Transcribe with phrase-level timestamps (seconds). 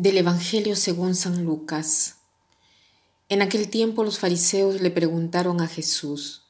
[0.00, 2.14] Del Evangelio según San Lucas.
[3.28, 6.44] En aquel tiempo los fariseos le preguntaron a Jesús,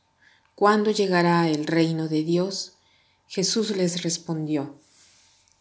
[0.55, 2.75] ¿cuándo llegará el reino de Dios?
[3.27, 4.77] Jesús les respondió,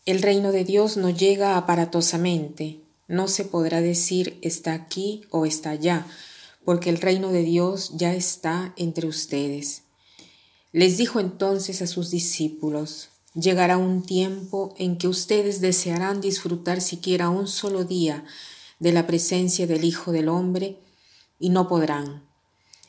[0.05, 5.71] El reino de Dios no llega aparatosamente, no se podrá decir está aquí o está
[5.71, 6.05] allá,
[6.65, 9.81] porque el reino de Dios ya está entre ustedes.
[10.73, 17.29] Les dijo entonces a sus discípulos, Llegará un tiempo en que ustedes desearán disfrutar siquiera
[17.29, 18.25] un solo día
[18.79, 20.79] de la presencia del Hijo del Hombre
[21.37, 22.23] y no podrán.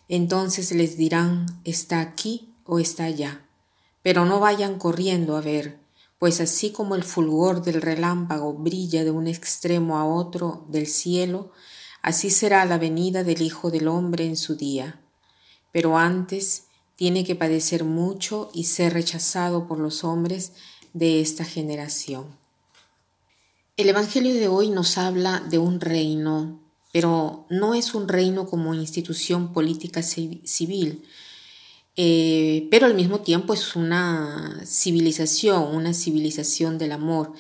[0.09, 3.47] Entonces les dirán, está aquí o está allá.
[4.03, 5.79] Pero no vayan corriendo a ver,
[6.19, 11.53] pues así como el fulgor del relámpago brilla de un extremo a otro del cielo,
[12.01, 15.01] así será la venida del Hijo del Hombre en su día.
[15.71, 16.65] Pero antes,
[17.01, 20.53] tiene que padecer mucho y ser rechazado por los hombres
[20.93, 22.27] de esta generación.
[23.79, 26.61] El Evangelio de hoy nos habla de un reino,
[26.93, 31.03] pero no es un reino como institución política civil,
[31.97, 37.33] eh, pero al mismo tiempo es una civilización, una civilización del amor.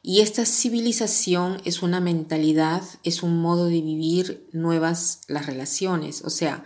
[0.00, 6.30] Y esta civilización es una mentalidad, es un modo de vivir nuevas las relaciones, o
[6.30, 6.62] sea,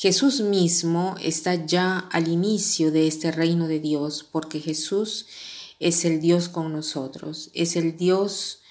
[0.00, 5.26] Jesús mismo está ya al inicio de este reino de Dios porque Jesús
[5.78, 8.62] es el Dios con nosotros, es el Dios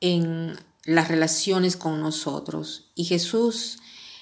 [0.00, 2.92] en las relaciones con nosotros.
[2.94, 3.80] Y Jesús,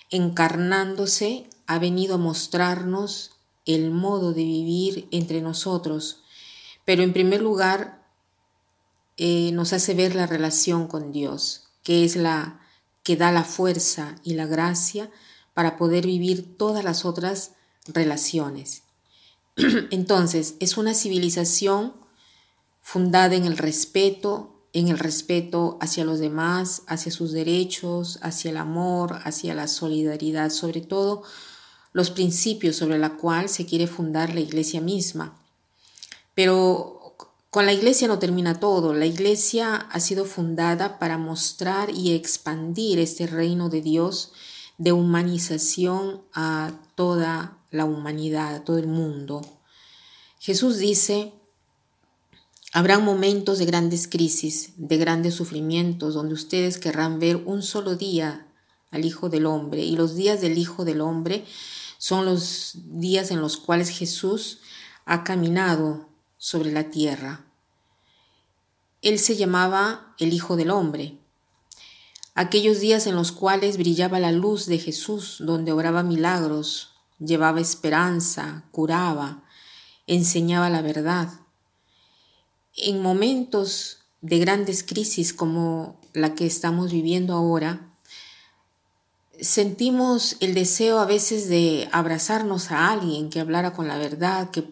[0.09, 3.33] encarnándose, ha venido a mostrarnos
[3.67, 6.23] el modo de vivir entre nosotros.
[6.87, 8.09] Pero en primer lugar,
[9.19, 12.62] eh, nos hace ver la relación con Dios, que es la
[13.03, 15.11] que da la fuerza y la gracia
[15.57, 17.53] para poder vivir todas las otras
[17.87, 18.83] relaciones.
[19.91, 21.94] Entonces, es una civilización
[22.83, 28.59] fundada en el respeto, en el respeto hacia los demás, hacia sus derechos, hacia el
[28.59, 31.22] amor, hacia la solidaridad, sobre todo
[31.94, 35.41] los principios sobre la cual se quiere fundar la iglesia misma.
[36.34, 37.17] Pero
[37.49, 38.93] con la iglesia no termina todo.
[38.93, 44.34] La iglesia ha sido fundada para mostrar y expandir este reino de Dios
[44.78, 49.42] de humanización a toda la humanidad, a todo el mundo.
[50.38, 51.32] Jesús dice,
[52.72, 58.47] habrán momentos de grandes crisis, de grandes sufrimientos, donde ustedes querrán ver un solo día
[58.91, 61.44] al Hijo del Hombre, y los días del Hijo del Hombre
[61.98, 64.60] son los días en los cuales Jesús
[65.04, 67.44] ha caminado sobre la tierra.
[69.03, 71.19] Él se llamaba el Hijo del Hombre,
[72.37, 78.65] aquellos días en los cuales brillaba la luz de Jesús, donde obraba milagros, llevaba esperanza,
[78.71, 79.43] curaba,
[80.07, 81.31] enseñaba la verdad.
[82.77, 87.89] En momentos de grandes crisis como la que estamos viviendo ahora,
[89.41, 94.69] sentimos el deseo a veces de abrazarnos a alguien que hablara con la verdad, que,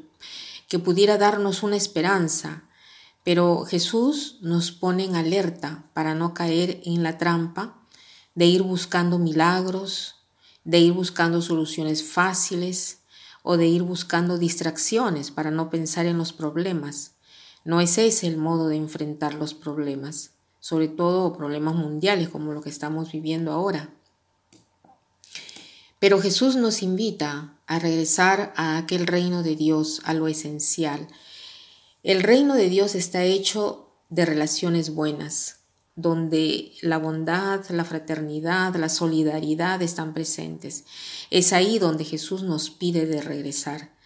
[0.69, 2.65] que pudiera darnos una esperanza,
[3.25, 7.81] pero Jesús nos pone en alerta para no caer en la trampa
[8.35, 10.17] de ir buscando milagros,
[10.65, 12.99] de ir buscando soluciones fáciles
[13.43, 17.13] o de ir buscando distracciones para no pensar en los problemas.
[17.65, 22.61] No es ese el modo de enfrentar los problemas, sobre todo problemas mundiales como lo
[22.61, 23.91] que estamos viviendo ahora.
[25.99, 31.09] Pero Jesús nos invita a regresar a aquel reino de Dios, a lo esencial,
[32.05, 35.61] el reino de Dios está hecho de relaciones buenas,
[35.97, 40.85] donde la bondad, la fraternidad, la solidaridad están presentes.
[41.31, 43.97] Es ahí donde Jesús nos pide de regresar,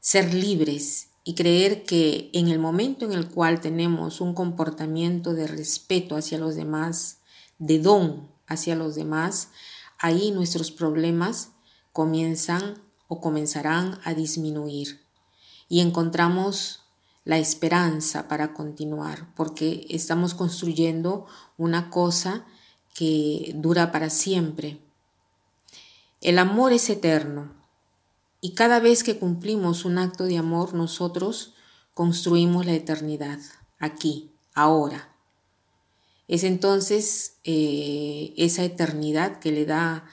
[0.00, 5.46] ser libres y creer que en el momento en el cual tenemos un comportamiento de
[5.46, 7.18] respeto hacia los demás,
[7.58, 9.50] de don hacia los demás,
[9.98, 11.50] ahí nuestros problemas
[11.92, 15.04] comienzan o comenzarán a disminuir
[15.68, 16.83] y encontramos
[17.24, 21.26] la esperanza para continuar, porque estamos construyendo
[21.56, 22.44] una cosa
[22.94, 24.78] que dura para siempre.
[26.20, 27.52] El amor es eterno
[28.40, 31.54] y cada vez que cumplimos un acto de amor nosotros
[31.94, 33.38] construimos la eternidad,
[33.78, 35.10] aquí, ahora.
[36.28, 40.04] Es entonces eh, esa eternidad que le da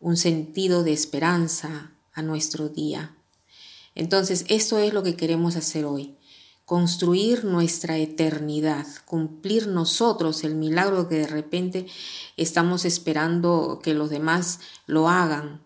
[0.00, 3.16] un sentido de esperanza a nuestro día.
[3.94, 6.16] Entonces, esto es lo que queremos hacer hoy
[6.64, 11.86] construir nuestra eternidad, cumplir nosotros el milagro que de repente
[12.36, 15.62] estamos esperando que los demás lo hagan.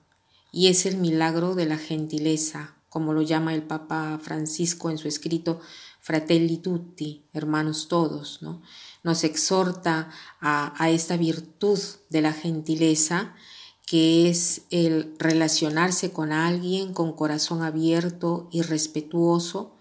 [0.51, 5.07] Y es el milagro de la gentileza, como lo llama el Papa Francisco en su
[5.07, 5.61] escrito
[6.01, 8.63] fratelli tutti, hermanos todos, ¿no?
[9.05, 10.11] Nos exhorta
[10.41, 11.79] a, a esta virtud
[12.09, 13.35] de la gentileza
[13.87, 19.78] que es el relacionarse con alguien con corazón abierto y respetuoso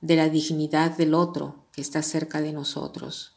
[0.00, 3.34] de la dignidad del otro que está cerca de nosotros.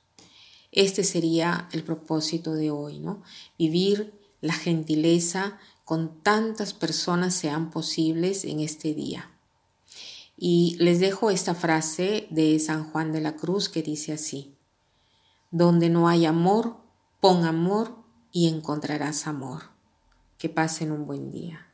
[0.71, 3.23] Este sería el propósito de hoy, ¿no?
[3.57, 9.29] Vivir la gentileza con tantas personas sean posibles en este día.
[10.37, 14.55] Y les dejo esta frase de San Juan de la Cruz que dice así,
[15.51, 16.77] donde no hay amor,
[17.19, 17.97] pon amor
[18.31, 19.63] y encontrarás amor.
[20.37, 21.70] Que pasen un buen día.